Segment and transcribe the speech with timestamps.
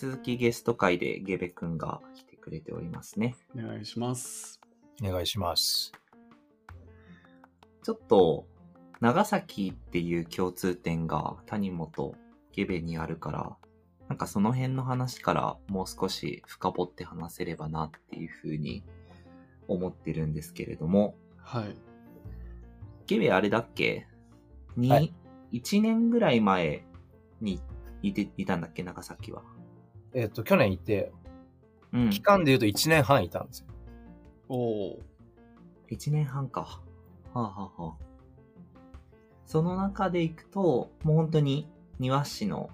[0.00, 3.36] 続きゲスト会でゲベくんが来てくれておりますね。
[3.54, 4.58] お願いします。
[5.04, 5.92] お願いします。
[7.82, 8.46] ちょっと、
[9.02, 12.14] 長崎っていう共通点が谷本
[12.52, 13.56] ゲベにあるから、
[14.08, 18.82] なんかその辺の話からもう少し深掘って話せればなっていうふうに
[19.68, 21.76] 思ってるんですけれども、はい。
[23.06, 24.06] ゲベあれだっけ？
[24.78, 25.12] に、はい
[25.52, 26.86] 1年ぐらい前
[27.42, 27.60] に
[28.00, 28.82] いていたんだっけ？
[28.82, 29.42] 長崎は。
[30.14, 31.12] えっ、と、去年いて、
[31.92, 32.10] うん。
[32.10, 33.66] 期間で言うと1年半いたんですよ。
[34.48, 34.98] おお。
[35.90, 36.60] 1年半か。
[36.62, 36.80] は
[37.34, 38.10] あ、はあはあ、
[39.46, 41.68] その中でいくと、もう本当に
[41.98, 42.70] 庭師の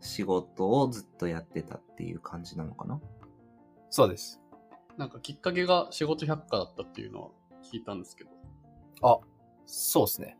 [0.00, 3.00] 仕事をずっとやってたっていう感じなのかな？
[3.90, 4.40] そうです。
[4.96, 7.28] なんかきっかけが仕事百科だったっていうのは
[7.62, 8.30] 聞いたんですけど。
[9.02, 9.18] あ、
[9.66, 10.38] そうですね。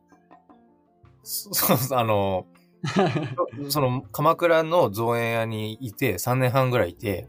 [1.22, 2.46] そ そうそう、あの、
[3.68, 7.28] その、鎌倉の造園屋にいて、3年半ぐらいいて、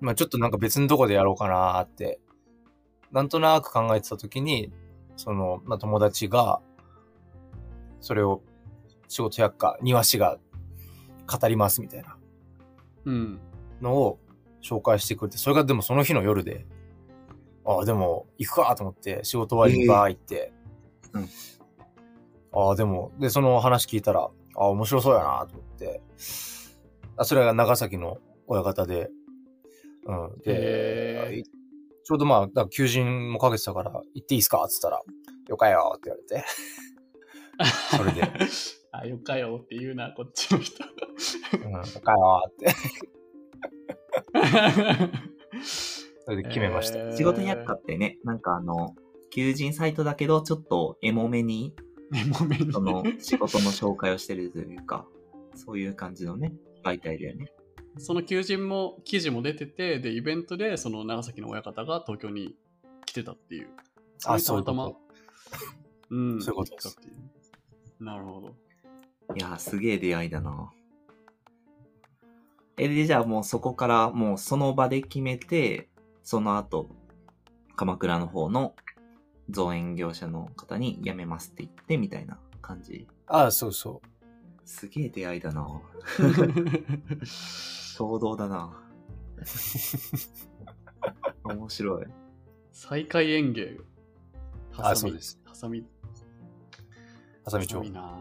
[0.00, 2.20] まあちょっとなんか別のとこでやろうかなーって、
[3.12, 4.72] なんとなく考えてた時に、
[5.16, 6.60] その、まあ友達が、
[8.00, 8.42] それを、
[9.08, 10.38] 仕事百科、庭師が
[11.26, 12.16] 語りますみたいな
[13.04, 13.40] うん。
[13.80, 14.18] のを
[14.62, 16.66] 紹介してくれて、それがでもその日の夜で、
[17.64, 20.52] ああ、でも行くかと思って仕事終わりにバー行って、
[21.14, 21.28] えうん
[22.54, 26.00] ああ、でも、で、その話聞いたら、ああ、面白そうやなと思って、
[27.16, 29.10] あそれが長崎の親方で、
[30.06, 30.30] うん。
[30.46, 31.42] へで、
[32.04, 35.02] ちょうどまあ、求人もかけてたから、行っていいっすかって言ったら、
[35.48, 36.44] よかよって言われて、
[37.96, 38.22] それで。
[38.92, 40.84] あ、よかよって言うな、こっちの人。
[41.64, 42.68] うん、よかよって、
[46.24, 46.98] それで決めました。
[46.98, 48.94] えー仕事百科ってね、なんかあの、
[49.30, 51.74] 求人サイトだけど、ちょっとエモめに、
[52.14, 55.04] ね、もめにその仕事の紹介をしてるというか、
[55.56, 56.52] そういう感じのね、
[56.84, 57.52] 媒体だよね。
[57.98, 62.54] その求人も、記事も出てて、で、イベントで、その長崎の親方が東京に
[63.04, 63.68] 来てたっていう。
[64.26, 65.00] あ、れそういうたまたまこ
[66.08, 66.14] と。
[66.14, 66.42] うん。
[66.42, 68.48] そういうことです行ったっていうなるほど。
[69.36, 70.72] いやー、すげえ出会いだな。
[72.76, 75.88] え、で、じゃあもうそこからもうその場で決めて、
[76.22, 76.90] その後、
[77.76, 78.74] 鎌倉の方の
[79.50, 83.06] 造園業者の方に辞めますって言ってみたいな感じ。
[83.26, 84.08] あ、そうそう。
[84.64, 85.66] すげえ出会いだな。
[87.24, 88.80] 衝動だな。
[91.44, 92.06] 面白い。
[92.72, 93.78] 再開園芸。
[94.76, 95.38] あそうです。
[95.44, 95.84] ハサミ。
[97.44, 97.88] ハサミ町ハサ。
[97.88, 98.18] ミな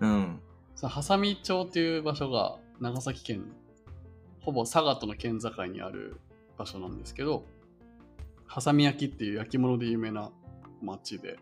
[0.00, 0.40] うん。
[0.74, 3.44] そのハサミ町っていう場所が長崎県、
[4.40, 6.20] ほぼ佐賀との県境にある
[6.56, 7.44] 場所なんですけど、
[8.48, 10.32] ハサミ焼きっていう焼き物で有名な
[10.82, 11.38] 町で、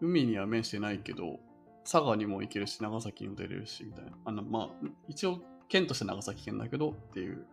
[0.00, 1.40] 海には面してないけど、
[1.90, 4.12] 佐賀にも行けるし、長崎にも出れるし、みたいな。
[4.24, 7.46] あの、まあ、一応、県として長崎県だけどっていう、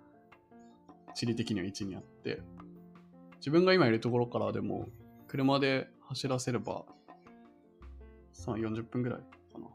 [1.16, 2.42] 地理的には位置にあって、
[3.38, 4.90] 自分が今いるところからでも、
[5.28, 6.84] 車で走らせれば、
[8.34, 9.20] さ40分ぐらい
[9.54, 9.68] かな。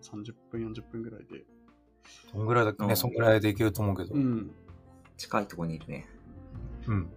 [0.00, 1.44] 30分、40分ぐらいで。
[2.32, 4.14] そんぐらいだっけね、うんそんぐらいでいけると思うけど。
[4.14, 4.50] うん。
[5.16, 6.06] 近いところにいるね。
[6.86, 7.10] うん。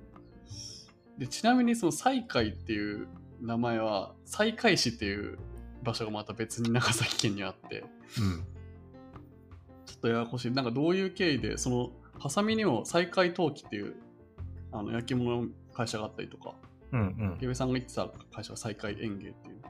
[1.19, 3.07] で、ちなみにその西海っていう
[3.41, 5.37] 名前は、西海市っていう
[5.83, 7.83] 場所がまた別に長崎県にあって、
[8.17, 8.45] うん。
[9.85, 10.51] ちょっとややこしい。
[10.51, 13.95] なんかどういう経緯で、その、ハサミにも西海陶器っていう、
[14.71, 16.55] あの、焼き物の会社があったりとか、
[16.91, 17.55] うんうん。
[17.55, 19.61] さんが言ってた会社は西海園芸っていう、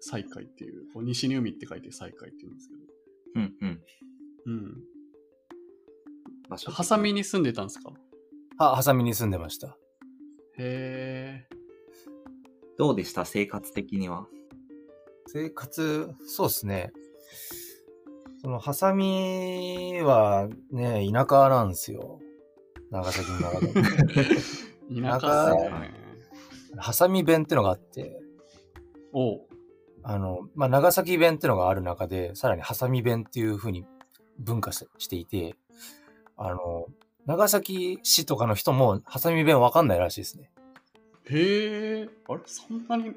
[0.00, 2.80] 西海っていう、こう西に海って書いて西海って言うんですけど、
[3.36, 3.80] うんうん。
[4.46, 4.82] うん。
[6.48, 7.92] ハサミに住んでたんですか？
[8.58, 9.76] は、ハサミに住んでました。
[10.58, 11.56] へえ。
[12.78, 13.24] どうでした？
[13.24, 14.26] 生活的には。
[15.26, 16.92] 生活、そうですね。
[18.42, 22.18] その、ハサミはね、田舎なんですよ。
[22.90, 23.72] 長崎の中で。
[25.00, 25.94] 田舎っすね。
[26.76, 28.20] ハサミ弁ってのがあって、
[29.12, 29.46] おう。
[30.02, 33.84] あの、まあ、長崎弁ってのがある中で、さらにハサミ弁っていう風に
[34.38, 35.54] 分化ししていて、
[36.36, 36.86] あの、
[37.26, 40.50] 長崎市とかの人もハサミ弁わかんないらしいですね。
[41.30, 42.08] へえ。
[42.28, 42.40] あれ？
[42.46, 43.12] そんなに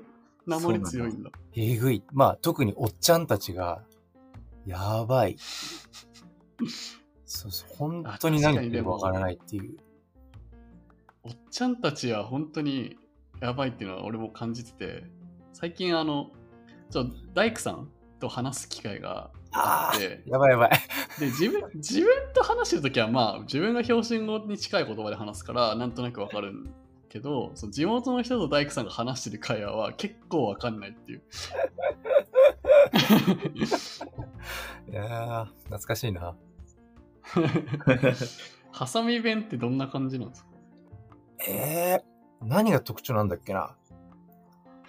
[0.45, 1.31] 鉛強いんだ。
[1.55, 2.03] えぐい。
[2.13, 3.81] まあ、特におっちゃんたちが、
[4.65, 5.37] やばい。
[7.25, 9.77] そうそう、本当に何言ってるかわからないっていう。
[11.23, 12.97] おっちゃんたちは本当に
[13.41, 15.03] やばいっていうのは俺も感じてて、
[15.53, 16.29] 最近あの、
[16.91, 17.89] ちょ大工さん
[18.27, 20.71] と話す機会がああって、やばいやばい。
[21.19, 26.73] で自分自分と話してるときはまあ自分が標準語に近い言葉で話すからなんとなくわかるん
[27.07, 31.21] けどその地元の人と大工さんが話してる会話は結構わかんないっていう
[34.89, 36.35] いやー、懐かしいな。
[38.71, 40.49] ハサミ弁ってどんな感じなんですか？
[41.47, 43.75] えー、何が特徴なんだっけな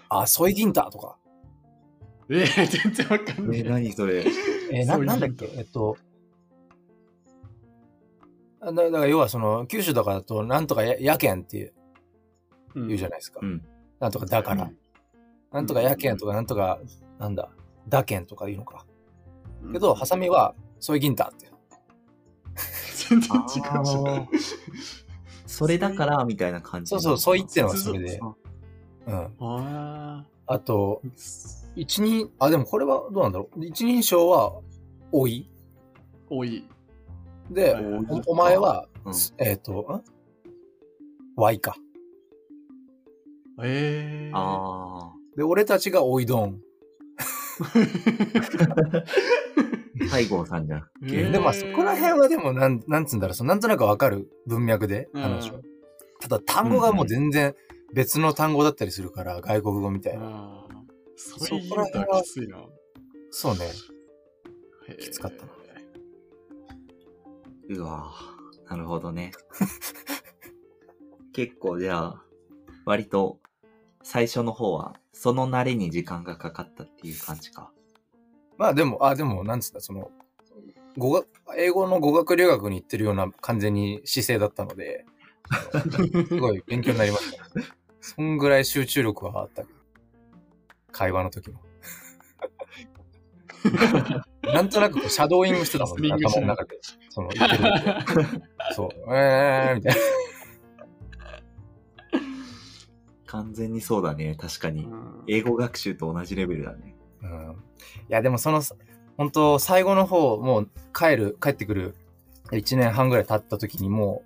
[0.09, 1.17] あ、ソイギンタとか。
[2.29, 3.61] えー、全然わかんない。
[3.61, 4.25] え、何それ？
[4.73, 5.49] えーななんだっけ？
[5.57, 5.97] えっと、
[8.61, 11.73] あだだから要はその、九州とかだと、なんとかややけんって
[12.75, 13.41] うん言うじゃないですか。
[13.43, 13.65] うん。
[14.01, 14.71] なんとかだから。
[15.53, 16.81] なんとかやけんとか、なんとか、
[17.19, 17.49] なんだ、
[17.89, 18.85] だけんとか言うのか。
[19.73, 21.51] けど、ハサミは、ソイギンタって。
[23.09, 24.29] 全然違うじゃん。
[25.47, 26.91] それだから、みたいな感じ。
[26.91, 28.21] そうそう、そう言ってのはそれで。
[28.21, 28.35] あ
[29.07, 29.31] うん。
[29.41, 33.65] ああと、ー一人、あ、でもこれはどうなんだろう。
[33.65, 34.61] 一人称は、
[35.13, 35.49] 多い。
[36.29, 36.67] 多い。
[37.51, 37.77] で、
[38.27, 40.03] おお前は、うんえっ、と、ん
[41.37, 41.77] ?Y か。
[43.63, 44.37] えー。
[44.37, 46.61] あで、俺たちがおいどん。
[47.61, 49.05] ー。
[50.09, 50.85] 西郷さんじゃん。
[51.05, 55.61] えーで、まあそこら辺はでも、なん、なんつうんだろう、そのなんとなくわかる文脈でうん話を。
[56.21, 57.55] ただ単語がもう全然
[57.93, 60.66] 別の単語だったりするから、外国語みたいな。
[61.17, 62.59] そそれ言うとこら辺はきついな。
[63.31, 63.71] そうね。
[65.01, 65.53] きつかったな
[67.69, 69.33] うわぁなるほどね。
[71.33, 72.25] 結構じゃあ、
[72.85, 73.39] 割と
[74.03, 77.73] 最初の方は、その慣れに時間がかかったっていう感じか。
[78.57, 80.11] まあでも、あ、でも、なんつった、その、
[80.97, 81.27] 語学、
[81.57, 85.05] 英語の語学留学に行ってるような完全に姿勢だったので、
[86.29, 87.45] すごい勉強になりました。
[88.01, 89.65] そんぐらい集中力はあった。
[90.93, 91.61] 会話の時も。
[94.43, 96.79] なんとなくこうシャドーイングしてたもんね、頭の中で。
[97.11, 98.43] その、言ってる時
[98.75, 100.01] そう、えーみたいな。
[103.27, 104.37] 完全にそうだね。
[104.39, 104.85] 確かに。
[104.85, 106.95] うん英語学習と同じレベルだね。
[107.23, 107.51] うん。
[107.51, 107.55] い
[108.09, 108.63] や、でもその、
[109.17, 111.97] 本当最後の方、もう帰る、帰ってくる
[112.53, 114.23] 1年半ぐらい経った時にも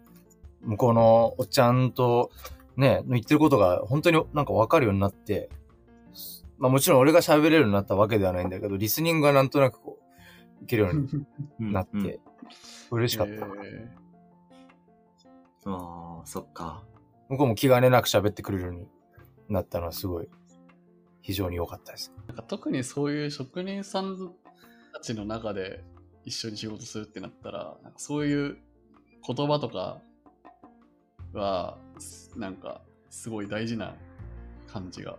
[0.63, 2.31] う、向こうのおっちゃんと、
[2.77, 5.49] ね、言ってることが本当になんかわかるようになって、
[6.61, 9.99] まあもちろん俺が喋れるようになったわけではないんだけど、リスニングがなんとなくこ
[10.61, 11.09] う、いけるように
[11.61, 12.21] うんなって、うん
[12.93, 13.33] 嬉しかった。
[13.33, 13.89] え
[15.65, 16.83] ああ、そっか。
[17.29, 18.89] 向こうも気兼ねなく喋ってくれるように
[19.49, 20.29] なったのはすごい、
[21.23, 22.13] 非常に良かったです。
[22.25, 24.17] ーなんか特にそういう職人さん
[24.93, 25.85] たちの中で
[26.25, 28.59] 一緒に仕事するってなったら、なんかそういう
[29.25, 30.01] 言葉とか
[31.33, 31.79] は、
[32.37, 33.95] なんかすごい大事な
[34.67, 35.17] 感じが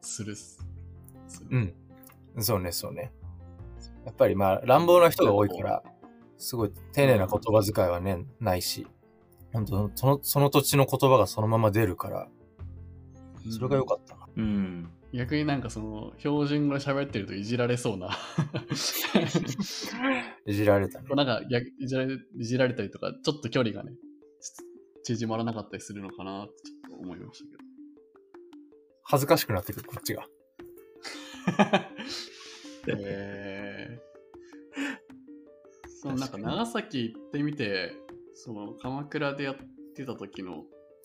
[0.00, 0.34] する
[1.50, 1.74] うん。
[2.38, 3.12] そうね、そうね。
[4.04, 5.82] やっぱりまあ、乱暴な人が多いから、
[6.38, 8.86] すごい丁寧な言葉遣いはね、ないし、
[9.52, 12.28] 本当その、その土地の言葉がそのまま出るから、
[13.50, 14.28] それが良かったな。
[14.36, 14.90] うん。
[15.12, 18.16] 逆になんかその標準語で喋ってるといじられそうな
[20.46, 21.08] いじられたね。
[21.16, 23.92] なんか逆いじられいじられたりとかちょっと距離がね
[25.02, 27.69] ち縮まらなかったりするのかなってちょっと思いました
[29.10, 30.24] 恥ずかしくなってくる、こっちが。
[32.86, 37.96] えー、そのなんか長崎行ってみて
[38.34, 39.56] その鎌倉でやっ
[39.96, 40.64] てた時の、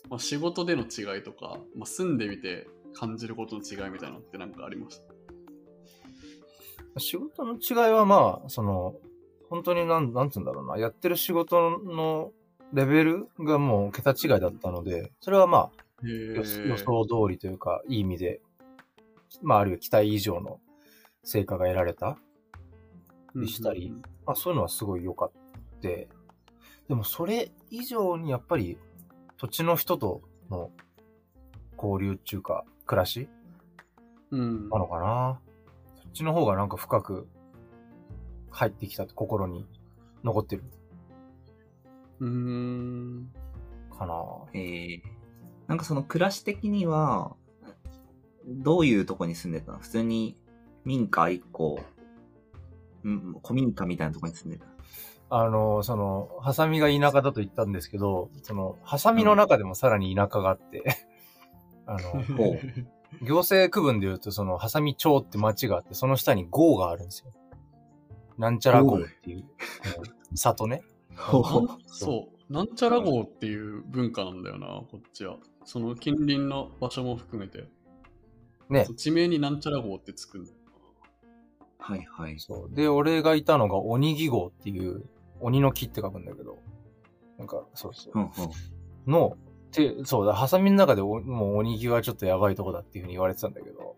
[0.10, 5.02] まあ、仕事での違いとか、まあ、住んでみて感じることの違いみたいなのってなんかありまし
[6.94, 7.00] た？
[7.00, 8.96] 仕事の違いはまあ、その、
[9.50, 12.32] 本当になん、なんつうんだろうな、やってる仕事の
[12.72, 18.42] レベルがもう桁違いだったので、それはまあ、へ予想通りというか、いい意味で、
[19.42, 20.60] まあ、あるいは期待以上の
[21.24, 22.18] 成果が得られた。
[23.36, 25.46] でしたりうんまあ、そういうのはすごい良かった。
[25.86, 26.08] で
[26.90, 28.80] も、それ以上にやっぱり、
[29.38, 30.72] 土地の人との
[31.78, 33.30] 交流っていうか、暮らし
[34.32, 35.40] うんなのかな。
[36.02, 37.28] そっちの方がなんか深く
[38.50, 39.68] 入ってきたって心に
[40.24, 40.64] 残ってる
[42.20, 43.32] うーん
[43.96, 44.16] かな。
[44.54, 45.02] えー、
[45.68, 47.36] なんかその暮らし的には、
[48.46, 49.80] どういうとこに住んでたの？
[49.80, 50.38] 普通に
[50.84, 51.80] 民家一個、
[53.04, 54.68] うん、古民家みたいなとこに住んでた。
[55.30, 60.84] あの、その、ハサミが田舎だと言ったんですけど、その、ハサミの中でもさらに田舎があって、
[61.88, 62.24] あの、
[63.24, 67.34] 行政区分で言うと、その、ハサミ町って町があって、その下に郷があるんですよ。
[68.38, 69.46] なんちゃら郷っていう、うん
[70.36, 70.84] 里ね。
[71.86, 75.38] そう、なんちゃら号っていう文化なんだよな、こっちは。
[75.66, 77.68] その近隣の場所も含めて。
[78.70, 80.58] ね地名になんちゃら号ってつくんだよ。
[81.80, 82.40] はいはい。
[82.40, 82.76] そう。
[82.76, 85.06] で、俺がいたのが鬼義号っていう、
[85.40, 86.58] 鬼の木って書くんだけど、
[87.38, 88.20] なんか、そうそうう。
[88.22, 89.12] んうん。
[89.12, 89.38] の、
[89.72, 93.96] て、そうだ、ハサミの中でおもう鬼木はちょっとやばいとこだっていうふうに言われてたんだけど、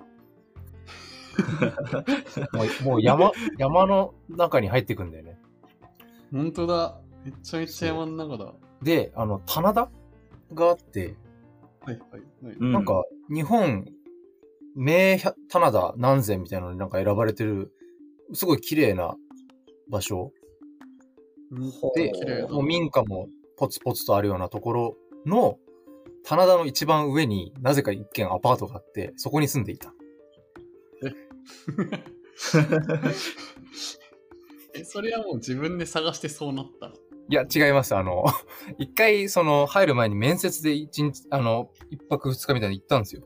[2.54, 5.40] もうもう山、山の中に入ってくんだよね。
[6.32, 7.00] 本当だ。
[7.24, 8.54] めちゃめちゃ山の中だ。
[8.82, 9.90] で、あの、棚田
[10.54, 11.16] があって、
[11.88, 12.56] はいはいはい。
[12.60, 13.86] うんなんか、日本、
[14.76, 15.18] 名
[15.50, 17.72] 棚田何千みたいなのになんか選ばれてる、
[18.34, 19.16] すごい綺麗な
[19.90, 20.34] 場所
[21.50, 22.12] うんで
[22.50, 25.58] もう民家もポツポツとあるようなところの、
[26.26, 29.94] 棚田の一番上になぜか一軒アパートがあって、そこに住んでいた。
[34.76, 36.92] え、 それはもう自分で探してそうなった。
[37.30, 37.96] いや、違います。
[37.96, 38.26] あの、
[38.78, 43.24] 一回、その、入る前に面接で一日、あの、一泊二日みたいに行ったんですよ。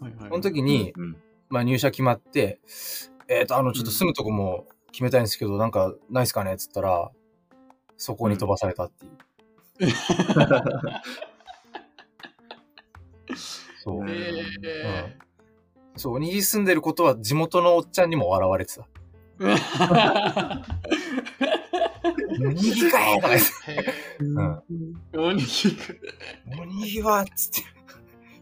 [0.00, 0.28] はいはい。
[0.28, 1.16] その時に、うん
[1.48, 2.60] まあ入社決まって、
[3.28, 6.54] えっ、と、あの、ちょっと住むとこも決めたいんですけど、なんか、ないっすかね？
[6.54, 7.12] っつったら、
[7.96, 9.12] そこに飛ばされたっていう。
[13.78, 14.06] そう。
[14.08, 15.16] え
[15.96, 18.86] そう、に住んでることは地元のおっちゃんにも笑われてた。
[22.38, 22.48] ー。
[22.48, 23.72] おにぎかえとか言って。
[23.72, 23.84] へ
[24.20, 24.48] うん。
[25.12, 26.00] ーおにぎく。
[26.58, 27.68] おにぎはっつって。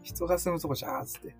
[0.03, 1.35] 人が住むとこじゃーっつって。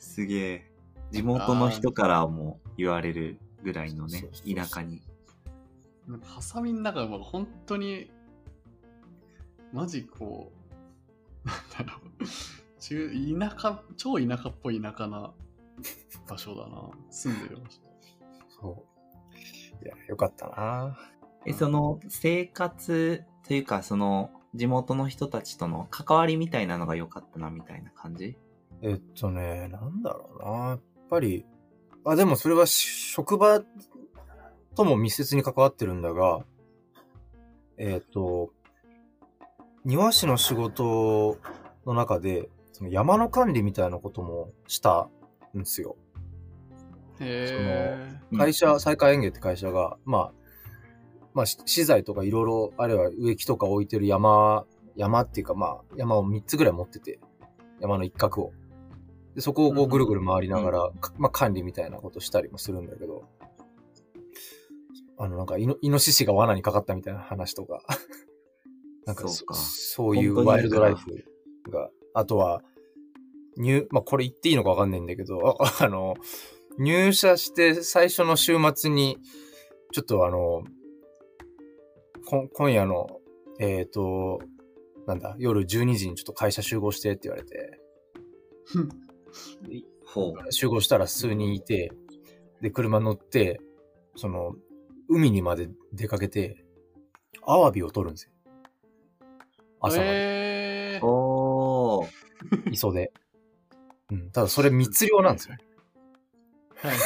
[0.00, 0.70] すげえ。
[1.10, 5.02] 地元の人からも言われるぐらいのね田舎に。
[6.06, 8.10] なんかハサミの中が本当に、
[9.72, 10.52] マジこ
[11.44, 12.24] う、なんだろう、
[12.78, 15.32] 中田舎、超田舎っぽい田舎な
[16.28, 16.90] 場所だな。
[17.10, 17.80] 住んでる場所。
[18.60, 18.95] そう。
[19.82, 20.98] いや、よかったな。
[21.44, 28.36] え、その生活というか、その地元の人たちとの関わりみたいなのが良かったなみたいな感じ？
[28.82, 30.68] えっとね、なんだろうな。
[30.68, 31.46] やっぱり、
[32.04, 33.62] あ、でもそれは職場
[34.74, 36.44] とも密接に関わってるんだが、
[37.78, 38.50] えっと、
[39.84, 41.38] 庭師の仕事
[41.86, 45.08] の中で、その山の管理みたいなこともした
[45.54, 45.96] んですよ。
[47.20, 47.96] へ
[48.32, 50.32] うん会社、再開園芸って会社が、まあ、
[51.34, 54.64] まあ、し資材とかいろいろ、あるいは植木とか置いてる山、
[54.96, 57.20] 山っていうかまあ、山を3つぐらい持ってて、
[57.80, 58.52] 山の一角を。
[59.34, 63.24] でそこをこうぐるぐる回りながら、かまあ管理みたいなことしたりもするんだけど、
[65.18, 67.82] あの、なんかイノ、イノシシが罠にかかったみたいな話とか、
[69.04, 69.54] なんかそうか。
[69.54, 71.24] そういうワイルドライフ
[71.70, 72.62] が、あとは、
[73.56, 76.14] 入、まあ、これ言っていいのかわかんないんだけど、あ あの、
[76.78, 79.18] 入社して最初の週末に、
[79.92, 80.64] ちょっとあの、
[82.26, 83.20] こ今夜の、
[83.60, 84.40] えっ、と、
[85.06, 87.80] なんだ、夜12時にちょっと会社集合してって言われて、
[90.04, 90.52] ほう。
[90.52, 91.92] 集合したら数人いて、
[92.60, 93.60] で、車乗って、
[94.16, 94.54] その、
[95.08, 96.64] 海にまで出かけて、
[97.46, 98.32] アワビを取るんですよ。
[99.80, 100.10] 朝まで。
[100.96, 102.72] えー、おー。
[102.72, 103.12] 磯で。
[104.10, 104.30] うん。
[104.30, 105.56] ただそれ密漁なんですよ。
[106.82, 106.96] は い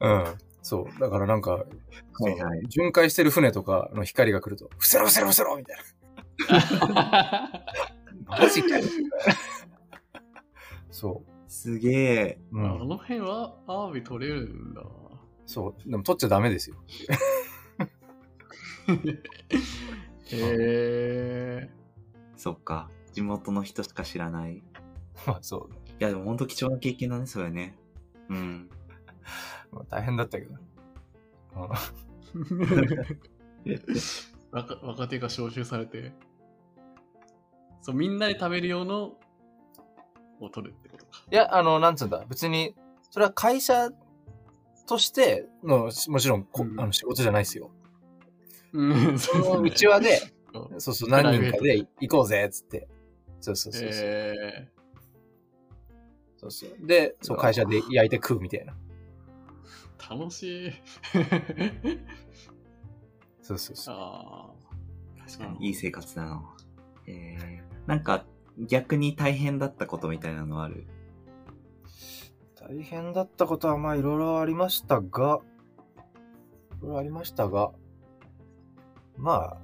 [0.00, 0.38] うん。
[0.62, 1.00] そう。
[1.00, 5.76] だからなんか、はいはい巡回してる船とかの光が来ると、伏せろ伏せろ伏せろみたい
[6.94, 7.64] な。
[8.38, 8.84] マジかよ。
[10.90, 12.38] そすげえ。
[12.52, 12.58] う。
[12.58, 12.88] うあん。
[12.88, 14.82] の辺はアワビ取れるんだ。
[15.46, 15.90] そう。
[15.90, 16.76] でも取っちゃダメですよ。
[20.24, 21.70] へえ
[22.36, 22.90] そっか。
[23.12, 24.56] 地元の人しか知らない。
[24.56, 24.62] い
[25.26, 25.70] まあそう。
[25.98, 27.76] や、でも本当貴重な経験だね、それね。
[28.28, 28.70] うん。
[29.70, 30.54] まあ、大変だったけど。
[34.50, 36.12] 若若手が招集されて、
[37.80, 39.14] そう、みんなで食べる用の
[40.40, 41.24] を取るってことか。
[41.30, 42.24] いや、あの、なんつうんだ。
[42.28, 42.74] 別に、
[43.10, 43.90] それは会社
[44.86, 47.70] としての、しもちろんこ、うんあの仕事じゃないですよ。
[48.72, 50.18] うん、そのうちわで、
[50.52, 52.88] そうそうそう、何人かで行こうぜ、つって。
[53.40, 54.08] そうそうそうそう。
[54.08, 54.68] え
[56.42, 58.74] そうそうで、そう、会社で焼いて食うみたいな。
[59.98, 60.72] ー、楽しい。
[63.42, 63.94] そうそうそう。
[63.96, 64.50] あ
[65.24, 66.42] 確かにいい生活だな。
[67.06, 68.24] えー、なんか
[68.58, 70.84] 逆に大変だったことみたいなのある？
[72.60, 75.40] 大変だったことはまあいろいろありましたが、
[76.80, 77.70] いろいろありましたが、
[79.16, 79.56] まあ、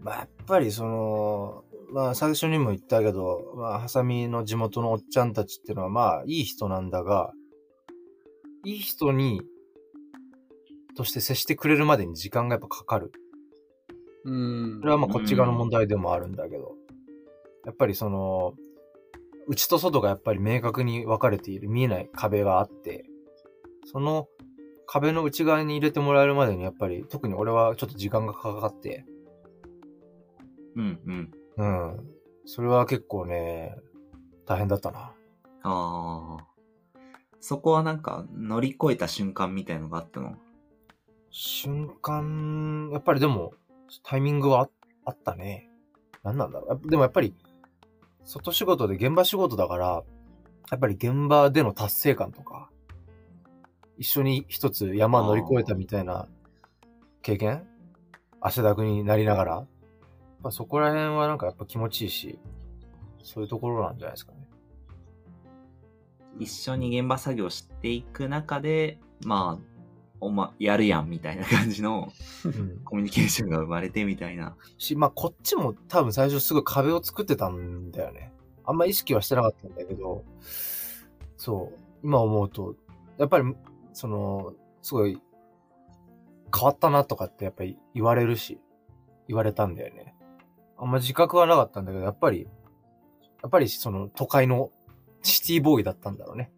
[0.00, 7.32] まあやっぱりその、まあ最初にも言ったけど、まあハサミの地元のおっちゃんたちっていうのはまあいい人なんだが、
[8.64, 9.42] いい人に、
[10.96, 13.12] として接してくれるまでに時間がやっぱかかる。
[14.26, 16.74] ーうんそれはまあこっち側の問題でもあるんだけど、
[17.64, 18.54] やっぱりその、
[19.48, 23.04] 内と外がやっぱり明確に分かれている見えない壁があって、
[23.86, 24.28] その
[24.86, 29.04] 壁の内側に入れてもらえるまでにやっぱり特に俺はちょっと時間がかかって、
[30.76, 31.30] うんうん。
[31.56, 32.06] うん。
[32.46, 33.76] それは結構ね、
[34.46, 35.12] 大変だったな。
[35.62, 36.46] ああ。
[37.40, 40.36] そこはなんか乗り越えた瞬間みたいのがあったの？
[41.30, 43.52] 瞬間、やっぱりでも、
[44.02, 44.68] タイミングはあ
[45.06, 45.68] あったね。
[46.22, 46.90] 何なんだろう。
[46.90, 47.34] でもやっぱり、
[48.24, 50.02] 外仕事で現場仕事だから、
[50.70, 52.70] やっぱり現場での達成感とか、
[53.96, 56.28] 一緒に一つ山乗り越えたみたいな
[57.22, 57.66] 経験？
[58.40, 59.66] 汗だくになりながら、
[60.42, 62.38] ぱそこら辺はなんかやっぱ気持ちいいし、
[63.22, 64.38] そういうところなんじゃないですかね。
[66.38, 69.70] 一緒に現場作業していく中で、まあ、
[70.20, 72.12] おま、やるやんみたいな感じの
[72.44, 72.80] うん。
[72.84, 74.54] コミュニケーションが生まれてみたいな。
[74.78, 78.32] し、まあこっちも多分最初すごい壁を作ってたんだよね。
[78.64, 80.24] あんま意識はしてなかったんだけど、
[81.36, 82.76] そう、今思うと、
[83.18, 83.54] やっぱり、
[83.92, 85.20] その、すごい、
[86.54, 88.60] 変わったなとかってやっぱり言われるし、
[89.26, 90.14] 言われたんだよね。
[90.80, 92.48] あんま自覚はなかったんだけど、やっぱり、
[93.42, 94.70] やっぱりその都会の
[95.22, 96.50] シティボーイだったんだろうね。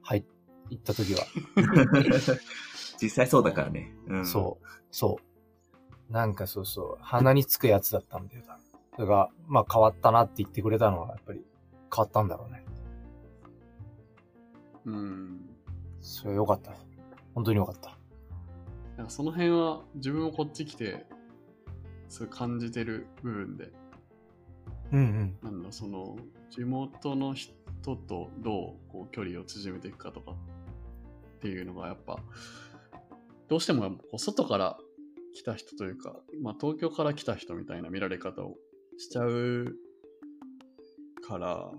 [0.00, 0.24] はい、
[0.70, 1.24] 行った時は。
[3.02, 3.92] 実際そうだからね。
[4.06, 5.18] うん、そう、そ
[6.08, 6.12] う。
[6.12, 8.44] なんかそうそう、鼻につくやつだったんだよ。
[8.94, 11.44] それが、まあ変わったなって言ってくれたのは、やっぱり
[11.92, 12.64] 変わったんだろうね。
[14.84, 15.50] うん。
[16.00, 16.72] それよかった。
[17.34, 17.98] 本当によかった。
[18.96, 21.06] なんかその辺は自分もこっち来て、
[22.08, 23.70] すごい感じてる部分で、
[24.92, 25.38] うんうん。
[25.42, 26.16] なんだ、その、
[26.50, 27.52] 地元の人
[27.84, 30.34] とどうこう距離を縮めていくかとかっ
[31.40, 32.18] ていうのがやっぱ、
[33.48, 34.78] どうしてもこう外から
[35.34, 38.56] 来た人というか、まあ東京から来た人みたいな見られ方を
[38.98, 39.76] しちゃう
[41.26, 41.70] から、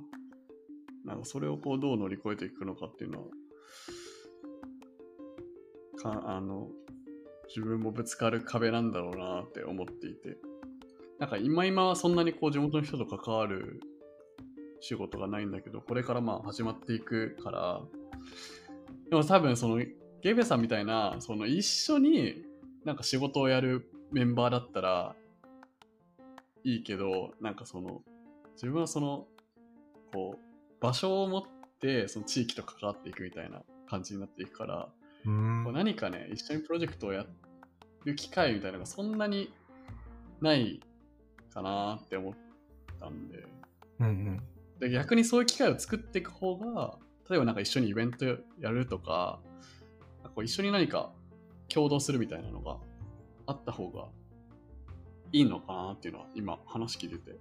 [1.06, 3.28] なんかそれをこうどう乗り越えていくのかっていうのは、
[5.98, 6.70] かあの、
[7.50, 10.38] 自分もぶつかる壁なんだろうなって思っていて。
[11.20, 13.82] なんか今今はそんなにこう地元の人と関わる
[14.80, 17.82] 仕事がないんだけど、これからまあ始まっていくから、
[19.10, 19.84] でも多分その
[20.22, 22.46] ゲベさんみたいな、その一緒に
[22.86, 25.16] なんか仕事をやるメンバーだったら
[26.64, 28.02] いいけど、なんかその
[28.54, 29.28] 自分はその
[30.14, 31.42] こう場所を持っ
[31.82, 34.90] てその地域と関わっていくみたいな感じになっていくから。
[35.26, 37.26] こうん何かね、一緒にプロジェクトをや
[38.10, 39.52] る機会みたいなのがそんなに
[40.42, 40.80] ない
[41.54, 42.34] かなって思っ
[43.00, 43.46] たんで
[44.00, 44.42] うんうん。
[44.80, 46.98] で、逆にそういう機会を作っていく方が、
[47.30, 48.26] 例えばなんか一緒にイベント
[48.60, 49.40] やるとか、
[50.24, 51.12] こう一緒に何か
[51.68, 52.78] 共同するみたいなのが
[53.46, 54.08] あった方が
[55.32, 57.38] いいのかなっていうのは今話聞いてて、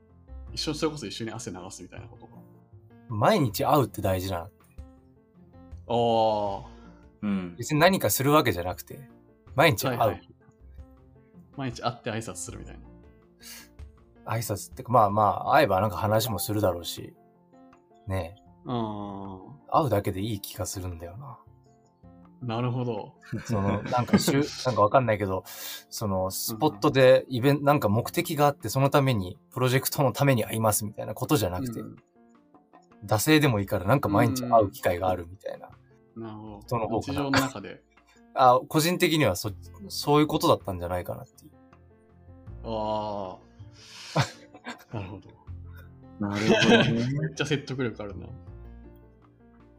[0.52, 2.32] 一緒にそれこそ一緒に汗流すみたいなことが。
[3.08, 4.44] 毎日会うって大事なの。
[5.90, 6.70] ああ、
[7.22, 7.54] うん。
[7.56, 9.00] 別に何かするわけじゃなくて、
[9.54, 9.98] 毎日会う。
[9.98, 10.28] はいはい。
[11.58, 12.74] 毎日会って挨拶するみたい
[14.24, 14.32] な。
[14.32, 17.14] 挨拶ってか、まあまあ、会えばなんか話もするだろうし、
[18.06, 21.38] ねえ、あ会うだけでいい気がするんだよな。
[22.42, 23.14] あ、なるほど。
[23.44, 25.44] その、 なんかしゅ、なんかわかんないけど、
[25.90, 31.96] その、スポットでイベント、なんか目的があって、そのために、プロジェクトのために会いますみたいなことじゃなくて、うん
[33.04, 35.68] 惰性でもいいからなんか毎日会う機会があるみたいな。
[36.16, 37.00] なるほそのど。
[37.00, 37.80] 方かな日常の中で。
[38.34, 39.50] あ、個人的にはそ、
[39.88, 41.47] そういうことだったんじゃないかなっていう。
[42.68, 43.38] あ
[44.14, 44.92] あ。
[44.92, 45.30] なるほど。
[46.20, 47.08] なるほどね。
[47.18, 48.26] めっちゃ説得力あるな。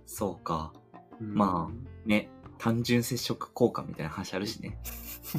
[0.05, 0.73] そうか。
[1.21, 1.69] うんま
[2.05, 4.79] ね、単純接触効果みたいな話あるしね。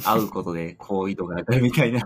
[0.05, 2.01] 会うことで好意度が上がるみたいな。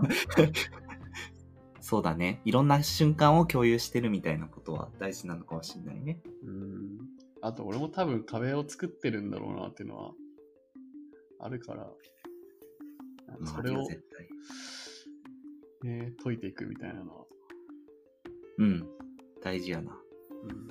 [1.80, 2.40] そうだね。
[2.44, 6.20] いろんな瞬間を共有してるみたいなことは大事なのかもしれないね。
[6.42, 6.98] うん。
[7.42, 10.12] あと、俺も多分壁を作ってるんだろうなっていうのは
[11.38, 11.84] あるから、
[13.38, 14.28] まあ、それを、絶対。
[15.82, 17.24] ね、解いていくみたいなのは。
[18.58, 18.88] うん。
[19.42, 19.92] 大事やな。
[20.44, 20.66] うん